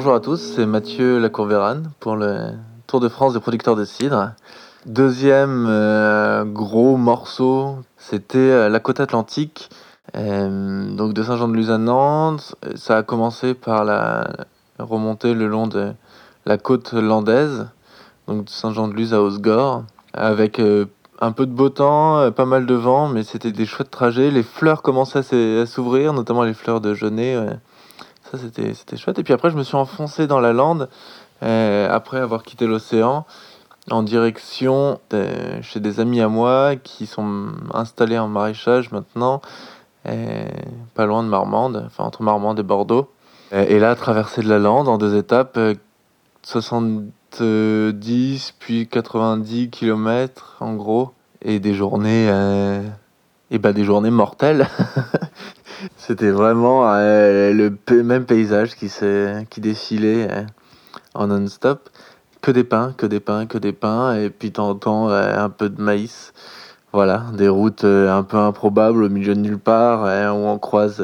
Bonjour 0.00 0.14
à 0.14 0.20
tous, 0.20 0.38
c'est 0.38 0.66
Mathieu 0.66 1.18
Lacourvérane 1.18 1.90
pour 2.00 2.16
le 2.16 2.52
Tour 2.86 3.00
de 3.00 3.08
France 3.08 3.34
des 3.34 3.40
producteurs 3.40 3.76
de 3.76 3.84
cidre. 3.84 4.32
Deuxième 4.86 5.66
euh, 5.68 6.44
gros 6.44 6.96
morceau, 6.96 7.76
c'était 7.98 8.38
euh, 8.38 8.68
la 8.70 8.80
côte 8.80 8.98
atlantique, 8.98 9.68
euh, 10.16 10.90
donc 10.94 11.12
de 11.12 11.22
Saint-Jean-de-Luz 11.22 11.70
à 11.70 11.76
Nantes. 11.76 12.54
Ça 12.76 12.96
a 12.96 13.02
commencé 13.02 13.52
par 13.52 13.84
la 13.84 14.46
remontée 14.78 15.34
le 15.34 15.48
long 15.48 15.66
de 15.66 15.92
la 16.46 16.56
côte 16.56 16.94
landaise, 16.94 17.68
donc 18.26 18.46
de 18.46 18.50
Saint-Jean-de-Luz 18.50 19.12
à 19.12 19.20
Osgore, 19.20 19.84
avec 20.14 20.60
un 21.20 21.32
peu 21.32 21.46
de 21.46 21.52
beau 21.52 21.68
temps, 21.68 22.30
pas 22.32 22.46
mal 22.46 22.66
de 22.66 22.74
vent, 22.74 23.08
mais 23.08 23.22
c'était 23.22 23.52
des 23.52 23.66
chouettes 23.66 23.90
trajets. 23.90 24.30
Les 24.30 24.42
fleurs 24.42 24.82
commençaient 24.82 25.60
à 25.60 25.66
s'ouvrir, 25.66 26.12
notamment 26.12 26.44
les 26.44 26.54
fleurs 26.54 26.80
de 26.80 26.94
genêt. 26.94 27.36
Ça, 28.30 28.38
c'était, 28.38 28.96
chouette. 28.96 29.18
Et 29.18 29.24
puis 29.24 29.32
après, 29.32 29.50
je 29.50 29.56
me 29.56 29.64
suis 29.64 29.76
enfoncé 29.76 30.28
dans 30.28 30.38
la 30.38 30.52
lande, 30.52 30.88
euh, 31.42 31.88
après 31.90 32.18
avoir 32.18 32.44
quitté 32.44 32.66
l'océan, 32.66 33.26
en 33.90 34.04
direction 34.04 35.00
chez 35.62 35.80
des 35.80 35.98
amis 35.98 36.20
à 36.20 36.28
moi 36.28 36.76
qui 36.76 37.06
sont 37.06 37.48
installés 37.74 38.18
en 38.18 38.28
maraîchage 38.28 38.92
maintenant, 38.92 39.42
euh, 40.06 40.44
pas 40.94 41.06
loin 41.06 41.24
de 41.24 41.28
Marmande, 41.28 41.82
enfin 41.86 42.04
entre 42.04 42.22
Marmande 42.22 42.60
et 42.60 42.62
Bordeaux. 42.62 43.10
Euh, 43.52 43.66
et 43.68 43.80
là, 43.80 43.96
traverser 43.96 44.42
de 44.42 44.48
la 44.48 44.60
lande 44.60 44.86
en 44.86 44.96
deux 44.96 45.16
étapes, 45.16 45.58
70 46.42 48.54
puis 48.60 48.86
90 48.86 49.70
km 49.70 50.58
en 50.60 50.74
gros, 50.74 51.14
et 51.42 51.58
des 51.60 51.74
journées, 51.74 52.28
et 53.50 53.58
bah, 53.58 53.72
des 53.72 53.84
journées 53.84 54.10
mortelles. 54.10 54.68
C'était 55.96 56.30
vraiment 56.30 56.92
euh, 56.92 57.52
le 57.52 58.02
même 58.02 58.24
paysage 58.24 58.76
qui, 58.76 58.90
qui 59.50 59.60
défilait 59.60 60.30
euh, 60.30 60.42
en 61.14 61.26
non-stop. 61.28 61.88
Que 62.42 62.50
des 62.50 62.64
pins, 62.64 62.94
que 62.96 63.06
des 63.06 63.20
pins, 63.20 63.46
que 63.46 63.58
des 63.58 63.72
pins, 63.72 64.14
et 64.14 64.30
puis 64.30 64.50
t'entends 64.50 65.10
euh, 65.10 65.36
un 65.36 65.50
peu 65.50 65.68
de 65.68 65.80
maïs. 65.80 66.32
Voilà, 66.92 67.26
des 67.34 67.48
routes 67.48 67.84
un 67.84 68.22
peu 68.24 68.36
improbables 68.36 69.04
au 69.04 69.08
milieu 69.08 69.34
de 69.34 69.40
nulle 69.40 69.60
part, 69.60 70.02
où 70.34 70.38
on 70.48 70.58
croise 70.58 71.00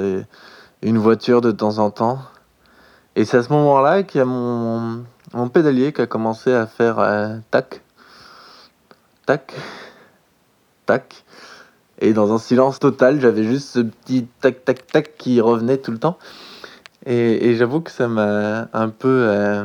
une 0.83 0.99
voiture 0.99 1.41
de 1.41 1.53
temps 1.53 1.79
en 1.79 1.91
temps. 1.91 2.19
Et 3.15 3.25
c'est 3.25 3.37
à 3.37 3.43
ce 3.45 3.53
moment-là 3.53 4.03
qu'il 4.03 4.19
y 4.19 4.23
a 4.23 4.25
mon, 4.25 5.05
mon 5.33 5.49
pédalier 5.49 5.93
qui 5.93 6.01
a 6.01 6.07
commencé 6.09 6.53
à 6.53 6.67
faire 6.67 6.97
tac, 7.53 7.83
tac, 9.27 9.55
tac. 10.87 11.25
Et 11.99 12.13
dans 12.13 12.33
un 12.33 12.39
silence 12.39 12.79
total, 12.79 13.21
j'avais 13.21 13.45
juste 13.45 13.69
ce 13.69 13.81
petit 13.81 14.27
tac 14.41 14.65
tac 14.65 14.87
tac 14.87 15.17
qui 15.17 15.41
revenait 15.41 15.79
tout 15.79 15.93
le 15.93 15.99
temps. 15.99 16.19
Et, 17.07 17.55
j'avoue 17.55 17.81
que 17.81 17.93
ça 17.93 18.09
m'a 18.09 18.69
un 18.73 18.89
peu 18.89 19.27
euh, 19.29 19.65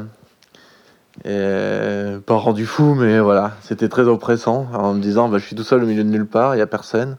euh, 1.25 2.19
pas 2.19 2.35
rendu 2.35 2.67
fou, 2.67 2.93
mais 2.93 3.19
voilà, 3.19 3.53
c'était 3.61 3.89
très 3.89 4.03
oppressant 4.03 4.67
en 4.73 4.93
me 4.93 5.01
disant 5.01 5.27
bah, 5.27 5.39
je 5.39 5.45
suis 5.45 5.55
tout 5.55 5.63
seul 5.63 5.83
au 5.83 5.87
milieu 5.87 6.03
de 6.03 6.09
nulle 6.09 6.27
part, 6.27 6.53
il 6.53 6.57
n'y 6.57 6.61
a 6.61 6.67
personne. 6.67 7.17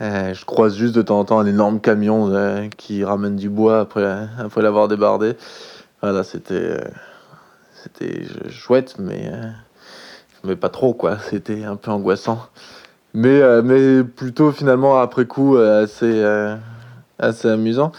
Euh, 0.00 0.34
je 0.34 0.44
croise 0.44 0.76
juste 0.76 0.94
de 0.94 1.02
temps 1.02 1.18
en 1.18 1.24
temps 1.24 1.38
un 1.40 1.46
énorme 1.46 1.80
camion 1.80 2.68
qui 2.76 3.04
ramène 3.04 3.34
du 3.34 3.48
bois 3.48 3.80
après, 3.80 4.28
après 4.38 4.62
l'avoir 4.62 4.86
débardé. 4.86 5.34
Voilà, 6.00 6.22
c'était 6.22 6.78
c'était 7.74 8.24
chouette, 8.50 8.96
mais, 9.00 9.32
mais 10.44 10.54
pas 10.54 10.68
trop 10.68 10.94
quoi. 10.94 11.18
C'était 11.30 11.64
un 11.64 11.76
peu 11.76 11.90
angoissant. 11.90 12.46
Mais, 13.14 13.40
euh, 13.40 13.62
mais 13.62 14.02
plutôt 14.02 14.50
finalement 14.50 14.98
après 14.98 15.24
coup 15.24 15.56
euh, 15.56 15.84
assez, 15.84 16.04
euh, 16.12 16.56
assez 17.20 17.48
amusant. 17.48 17.92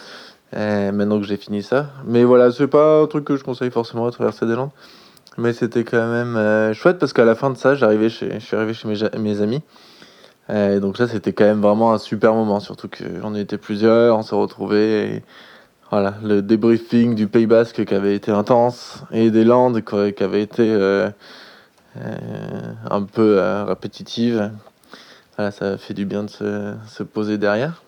maintenant 0.54 1.20
que 1.20 1.26
j'ai 1.26 1.38
fini 1.38 1.64
ça. 1.64 1.88
Mais 2.06 2.26
voilà, 2.26 2.52
c'est 2.52 2.68
pas 2.68 3.02
un 3.02 3.08
truc 3.08 3.24
que 3.24 3.38
je 3.38 3.44
conseille 3.44 3.72
forcément 3.72 4.06
à 4.08 4.12
traverser 4.12 4.46
des 4.46 4.56
Landes. 4.56 4.72
Mais 5.38 5.54
c'était 5.54 5.84
quand 5.84 6.08
même 6.08 6.74
chouette 6.74 7.00
parce 7.00 7.14
qu'à 7.14 7.26
la 7.26 7.36
fin 7.36 7.50
de 7.50 7.58
ça, 7.58 7.76
j'arrivais 7.76 8.10
chez, 8.10 8.40
je 8.40 8.46
suis 8.46 8.56
arrivé 8.56 8.74
chez 8.74 8.88
mes, 8.88 9.42
amis. 9.42 9.62
Et 10.50 10.80
donc 10.80 10.98
ça, 10.98 11.08
c'était 11.08 11.34
quand 11.34 11.46
même 11.46 11.62
vraiment 11.62 11.94
un 11.94 11.98
super 11.98 12.34
moment. 12.34 12.60
Surtout 12.60 12.90
qu'on 12.90 13.36
était 13.36 13.58
plusieurs, 13.58 14.18
on 14.18 14.22
s'est 14.22 14.36
retrouvés. 14.36 15.24
voilà, 15.92 16.16
le 16.24 16.42
débriefing 16.42 17.16
du 17.16 17.28
Pays 17.28 17.48
Basque 17.48 17.84
qui 17.86 17.94
avait 17.94 18.16
été 18.16 18.32
intense 18.32 19.04
et 19.12 19.32
des 19.32 19.44
Landes 19.44 19.82
qui 19.84 20.24
avaient 20.24 20.42
été 20.42 20.74
un 22.90 23.02
peu 23.04 23.42
répétitives. 23.68 24.52
Voilà, 25.38 25.52
ça 25.52 25.78
fait 25.78 25.94
du 25.94 26.06
bien 26.06 26.24
de 26.24 26.30
se, 26.30 27.04
poser 27.04 27.38
derrière. 27.38 27.84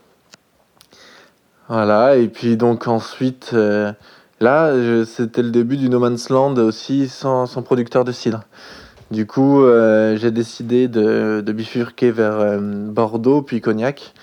Voilà, 1.70 2.18
et 2.18 2.28
puis 2.28 2.58
donc 2.58 2.88
ensuite, 2.88 3.52
euh, 3.54 3.94
là, 4.42 4.74
c'était 5.06 5.44
le 5.44 5.52
début 5.52 5.78
du 5.78 5.88
No 5.90 6.00
Man's 6.00 6.30
Land 6.30 6.56
aussi 6.56 7.08
sans, 7.08 7.48
producteur 7.64 8.04
de 8.04 8.12
cidre. 8.12 8.42
Du 9.12 9.26
coup, 9.26 9.64
euh, 9.64 10.18
j'ai 10.18 10.32
décidé 10.32 10.90
de, 10.90 11.42
bifurquer 11.48 12.12
vers 12.12 12.38
euh, 12.40 12.60
Bordeaux 12.62 13.42
puis 13.42 13.62
Cognac 13.62 14.14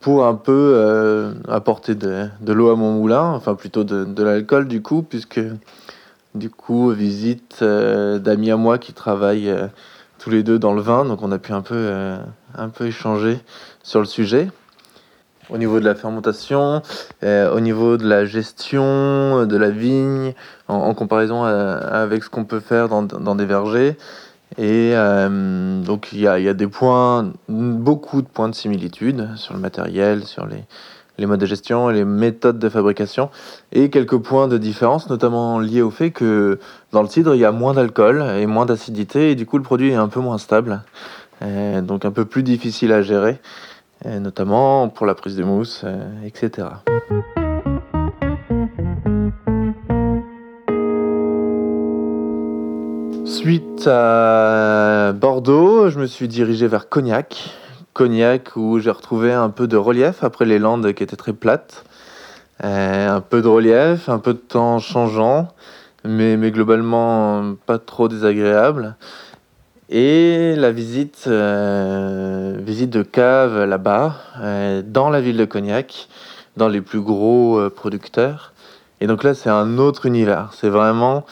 pour 0.00 0.26
un 0.26 0.34
peu 0.34 1.34
apporter 1.48 1.94
de, 1.94 2.28
l'eau 2.46 2.70
à 2.70 2.76
mon 2.76 2.92
moulin, 2.92 3.30
enfin 3.30 3.54
plutôt 3.54 3.84
de, 3.84 4.04
de 4.04 4.22
l'alcool 4.22 4.66
du 4.66 4.82
coup, 4.82 5.02
puisque 5.02 5.40
du 6.34 6.50
coup, 6.50 6.90
visite 6.90 7.62
d'amis 7.62 8.50
à 8.50 8.56
moi 8.56 8.78
qui 8.78 8.92
travaillent 8.92 9.52
tous 10.18 10.30
les 10.30 10.42
deux 10.42 10.58
dans 10.58 10.72
le 10.72 10.80
vin, 10.80 11.04
donc 11.04 11.22
on 11.22 11.32
a 11.32 11.38
pu 11.38 11.52
un 11.52 11.62
peu, 11.62 11.74
euh, 11.74 12.18
un 12.54 12.68
peu 12.68 12.86
échanger 12.86 13.38
sur 13.82 14.00
le 14.00 14.06
sujet. 14.06 14.48
Au 15.48 15.58
niveau 15.58 15.78
de 15.78 15.84
la 15.84 15.94
fermentation, 15.94 16.82
euh, 17.22 17.54
au 17.54 17.60
niveau 17.60 17.96
de 17.96 18.06
la 18.06 18.24
gestion 18.24 19.46
de 19.46 19.56
la 19.56 19.70
vigne, 19.70 20.34
en, 20.66 20.92
comparaison 20.94 21.44
euh, 21.44 21.78
avec 21.78 22.24
ce 22.24 22.30
qu'on 22.30 22.44
peut 22.44 22.58
faire 22.58 22.88
dans, 22.88 23.02
dans, 23.02 23.36
des 23.36 23.46
vergers. 23.46 23.96
Et 24.58 24.92
donc 25.84 26.12
il 26.12 26.20
y 26.20 26.26
a, 26.26 26.38
y 26.38 26.48
a, 26.48 26.54
des 26.54 26.66
points, 26.66 27.32
beaucoup 27.48 28.22
de 28.22 28.28
points 28.28 28.48
de 28.48 28.54
similitude 28.54 29.28
sur 29.36 29.54
le 29.54 29.60
matériel, 29.60 30.24
sur 30.24 30.46
les, 30.46 30.64
les 31.18 31.26
modes 31.26 31.40
de 31.40 31.46
gestion 31.46 31.90
et 31.90 31.94
les 31.94 32.04
méthodes 32.04 32.58
de 32.58 32.68
fabrication, 32.68 33.30
et 33.72 33.90
quelques 33.90 34.18
points 34.18 34.48
de 34.48 34.58
différence, 34.58 35.08
notamment 35.08 35.58
liés 35.58 35.82
au 35.82 35.90
fait 35.90 36.10
que 36.10 36.58
dans 36.92 37.02
le 37.02 37.08
cidre, 37.08 37.34
il 37.34 37.40
y 37.40 37.44
a 37.44 37.52
moins 37.52 37.74
d'alcool 37.74 38.24
et 38.38 38.46
moins 38.46 38.66
d'acidité, 38.66 39.30
et 39.30 39.34
du 39.34 39.46
coup 39.46 39.58
le 39.58 39.64
produit 39.64 39.90
est 39.90 39.94
un 39.94 40.08
peu 40.08 40.20
moins 40.20 40.38
stable, 40.38 40.82
euh, 41.42 41.80
donc 41.80 42.04
un 42.04 42.12
peu 42.12 42.24
plus 42.24 42.42
difficile 42.42 42.92
à 42.92 43.02
gérer, 43.02 43.40
euh, 44.04 44.18
notamment 44.20 44.88
pour 44.88 45.06
la 45.06 45.14
prise 45.14 45.36
de 45.36 45.44
mousse, 45.44 45.82
euh, 45.84 46.06
etc. 46.24 46.68
Suite 53.24 53.86
à 53.86 55.12
Bordeaux, 55.12 55.88
je 55.88 56.00
me 56.00 56.06
suis 56.06 56.26
dirigé 56.26 56.66
vers 56.66 56.88
Cognac, 56.88 57.54
Cognac 57.96 58.56
où 58.56 58.78
j'ai 58.78 58.90
retrouvé 58.90 59.32
un 59.32 59.48
peu 59.48 59.66
de 59.66 59.78
relief 59.78 60.22
après 60.22 60.44
les 60.44 60.58
landes 60.58 60.92
qui 60.92 61.02
étaient 61.02 61.16
très 61.16 61.32
plates. 61.32 61.86
Euh, 62.62 63.08
un 63.08 63.22
peu 63.22 63.40
de 63.40 63.48
relief, 63.48 64.10
un 64.10 64.18
peu 64.18 64.34
de 64.34 64.38
temps 64.38 64.78
changeant, 64.80 65.48
mais, 66.04 66.36
mais 66.36 66.50
globalement 66.50 67.54
pas 67.64 67.78
trop 67.78 68.08
désagréable. 68.08 68.96
Et 69.88 70.54
la 70.56 70.72
visite, 70.72 71.24
euh, 71.26 72.58
visite 72.60 72.90
de 72.90 73.02
cave 73.02 73.64
là-bas, 73.64 74.16
euh, 74.42 74.82
dans 74.84 75.08
la 75.08 75.22
ville 75.22 75.38
de 75.38 75.46
Cognac, 75.46 76.08
dans 76.58 76.68
les 76.68 76.82
plus 76.82 77.00
gros 77.00 77.58
producteurs. 77.70 78.52
Et 79.00 79.06
donc 79.06 79.24
là, 79.24 79.32
c'est 79.32 79.48
un 79.50 79.78
autre 79.78 80.04
univers. 80.04 80.50
C'est 80.52 80.68
vraiment 80.68 81.24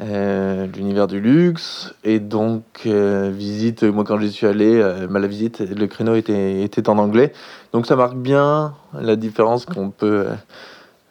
euh, 0.00 0.66
l'univers 0.66 1.06
du 1.06 1.20
luxe. 1.20 1.94
Et 2.04 2.20
donc 2.20 2.82
euh, 2.84 3.30
visite 3.32 3.82
moi 3.82 4.04
quand 4.04 4.18
j'y 4.18 4.30
suis 4.30 4.46
allé 4.46 4.74
euh, 4.76 5.06
bah, 5.08 5.26
visite 5.26 5.60
le 5.60 5.86
créneau 5.86 6.14
était, 6.14 6.62
était 6.62 6.88
en 6.90 6.98
anglais. 6.98 7.32
Donc 7.72 7.86
ça 7.86 7.96
marque 7.96 8.16
bien 8.16 8.74
la 8.92 9.16
différence 9.16 9.64
qu'on 9.64 9.90
peut 9.90 10.26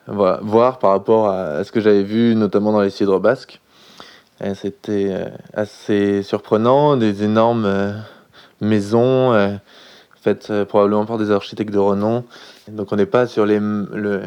voir 0.07 0.77
par 0.77 0.91
rapport 0.91 1.29
à, 1.29 1.63
ce 1.63 1.71
que 1.71 1.81
j'avais 1.81 2.03
vu 2.03 2.35
notamment 2.35 2.71
dans 2.71 2.81
les 2.81 2.91
cidres 2.91 3.19
basques. 3.19 3.59
C'était 4.53 5.15
assez 5.53 6.21
surprenant. 6.21 6.95
Des 6.97 7.23
énormes 7.23 7.95
maisons 8.61 9.57
faites 10.21 10.51
probablement 10.65 11.05
par 11.05 11.17
des 11.17 11.31
architectes 11.31 11.73
de 11.73 11.79
renom. 11.79 12.23
Donc 12.67 12.91
on 12.91 12.97
n'est 12.97 13.07
pas 13.07 13.25
sur 13.25 13.47
les, 13.47 13.59
le, 13.59 14.21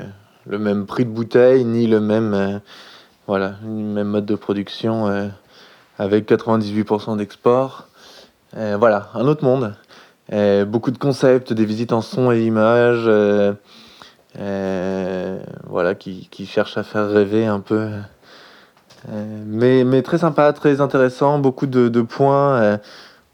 le, 0.46 0.58
même 0.58 0.86
prix 0.86 1.04
de 1.04 1.10
bouteille 1.10 1.64
ni 1.64 1.86
le 1.86 2.00
même 2.00 2.60
voilà, 3.28 3.56
même 3.62 4.08
mode 4.08 4.24
de 4.24 4.34
production 4.34 5.06
euh, 5.06 5.28
avec 5.98 6.26
98% 6.26 7.18
d'export. 7.18 7.86
Euh, 8.56 8.78
voilà, 8.78 9.10
un 9.12 9.26
autre 9.26 9.44
monde. 9.44 9.74
Euh, 10.32 10.64
beaucoup 10.64 10.90
de 10.90 10.96
concepts, 10.96 11.52
des 11.52 11.66
visites 11.66 11.92
en 11.92 12.00
son 12.00 12.32
et 12.32 12.42
images, 12.42 13.06
voilà, 15.66 15.94
qui, 15.94 16.28
qui, 16.30 16.46
cherchent 16.46 16.78
à 16.78 16.82
faire 16.82 17.10
rêver 17.10 17.44
un 17.44 17.60
peu. 17.60 17.90
mais, 19.10 20.02
très 20.02 20.18
sympa, 20.18 20.50
très 20.54 20.80
intéressant, 20.80 21.38
beaucoup 21.38 21.66
de, 21.66 21.88
de 21.88 22.00
points 22.00 22.80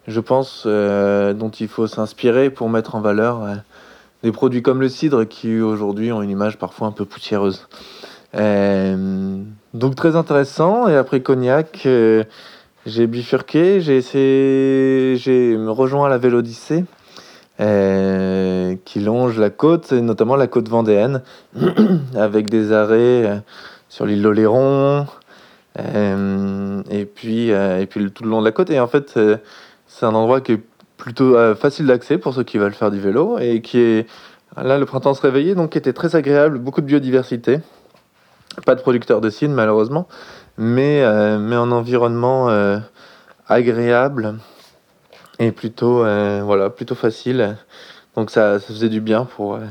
je 0.08 0.20
pense, 0.20 0.66
dont 0.66 1.50
il 1.50 1.68
faut 1.68 1.86
s'inspirer 1.86 2.50
pour 2.50 2.68
mettre 2.68 2.96
en 2.96 3.00
valeur 3.00 3.42
des 4.24 4.32
produits 4.32 4.62
comme 4.62 4.80
le 4.80 4.88
cidre 4.88 5.24
qui 5.24 5.60
aujourd'hui 5.60 6.10
ont 6.10 6.20
une 6.20 6.30
image 6.30 6.58
parfois 6.58 6.88
un 6.88 6.92
peu 6.92 7.04
poussiéreuse. 7.04 7.68
Donc 8.34 9.94
très 9.94 10.16
intéressant. 10.16 10.88
Et 10.88 10.96
après 10.96 11.20
Cognac, 11.20 11.86
j'ai 12.86 13.06
bifurqué, 13.06 13.80
j'ai 13.80 13.96
essayé, 13.96 15.16
j'ai 15.16 15.56
me 15.56 15.70
rejoint 15.70 16.06
à 16.06 16.08
la 16.08 16.18
Vélodyssée. 16.18 16.84
Euh, 17.60 18.74
qui 18.84 18.98
longe 18.98 19.38
la 19.38 19.48
côte, 19.48 19.92
et 19.92 20.00
notamment 20.00 20.34
la 20.34 20.48
côte 20.48 20.68
vendéenne, 20.68 21.22
avec 22.16 22.50
des 22.50 22.72
arrêts 22.72 22.96
euh, 22.96 23.36
sur 23.88 24.06
l'île 24.06 24.22
d'Oléron, 24.22 25.06
euh, 25.78 26.82
et, 26.90 27.04
puis, 27.04 27.50
et 27.50 27.86
puis 27.88 28.10
tout 28.10 28.24
le 28.24 28.30
long 28.30 28.40
de 28.40 28.44
la 28.44 28.50
côte. 28.50 28.70
Et 28.70 28.80
en 28.80 28.88
fait, 28.88 29.16
c'est 29.86 30.04
un 30.04 30.14
endroit 30.14 30.40
qui 30.40 30.52
est 30.52 30.62
plutôt 30.96 31.36
facile 31.54 31.86
d'accès 31.86 32.18
pour 32.18 32.34
ceux 32.34 32.42
qui 32.42 32.58
veulent 32.58 32.74
faire 32.74 32.90
du 32.90 32.98
vélo, 32.98 33.38
et 33.38 33.60
qui 33.60 33.78
est, 33.78 34.08
là, 34.56 34.76
le 34.76 34.84
printemps 34.84 35.14
se 35.14 35.22
réveillait, 35.22 35.54
donc 35.54 35.70
qui 35.70 35.78
était 35.78 35.92
très 35.92 36.16
agréable, 36.16 36.58
beaucoup 36.58 36.80
de 36.80 36.86
biodiversité. 36.86 37.60
Pas 38.64 38.74
de 38.74 38.80
producteurs 38.80 39.20
de 39.20 39.30
cidre, 39.30 39.54
malheureusement, 39.54 40.08
mais, 40.56 41.02
mais 41.38 41.56
un 41.56 41.72
environnement 41.72 42.48
agréable 43.48 44.36
et 45.38 45.52
plutôt, 45.52 46.04
euh, 46.04 46.42
voilà, 46.44 46.70
plutôt 46.70 46.94
facile. 46.94 47.56
Donc 48.16 48.30
ça, 48.30 48.60
ça, 48.60 48.66
faisait 48.68 48.88
du 48.88 49.00
bien 49.00 49.24
pour, 49.24 49.56
euh, 49.56 49.64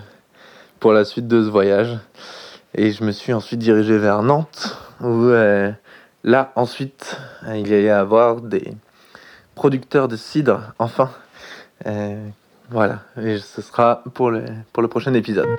pour 0.79 0.93
la 0.93 1.05
suite 1.05 1.27
de 1.27 1.43
ce 1.43 1.49
voyage. 1.49 1.97
Et 2.75 2.91
je 2.91 3.03
me 3.03 3.11
suis 3.11 3.33
ensuite 3.33 3.59
dirigé 3.59 3.97
vers 3.97 4.23
Nantes, 4.23 4.77
où 4.99 5.25
euh, 5.25 5.71
là, 6.23 6.51
ensuite, 6.55 7.17
il 7.47 7.67
y 7.67 7.73
allait 7.73 7.89
avoir 7.89 8.41
des 8.41 8.73
producteurs 9.55 10.07
de 10.07 10.15
cidre, 10.15 10.73
enfin. 10.79 11.11
voilà, 12.71 13.01
et 13.21 13.37
ce 13.37 13.61
sera 13.61 14.03
pour 14.13 14.31
le, 14.31 14.43
pour 14.71 14.81
le 14.81 14.87
prochain 14.87 15.13
épisode. 15.13 15.49